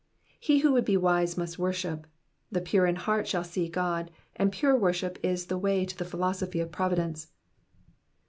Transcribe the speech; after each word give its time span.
^^ 0.25 0.35
He 0.39 0.61
who 0.61 0.71
would 0.73 0.83
be 0.83 0.97
wise 0.97 1.37
must 1.37 1.59
worship. 1.59 2.07
The 2.51 2.59
pure 2.59 2.87
in 2.87 2.95
heart 2.95 3.27
shall 3.27 3.43
see 3.43 3.69
God, 3.69 4.09
and 4.35 4.51
pure 4.51 4.75
worship 4.75 5.19
is 5.21 5.45
the 5.45 5.59
way 5.59 5.85
to 5.85 5.95
the 5.95 6.05
philosophy 6.05 6.59
of 6.59 6.71
providence. 6.71 7.27